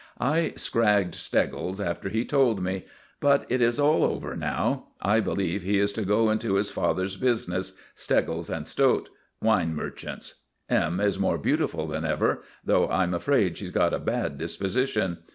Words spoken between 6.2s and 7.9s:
into his father's business